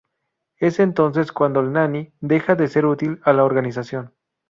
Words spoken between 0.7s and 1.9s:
entonces cuando el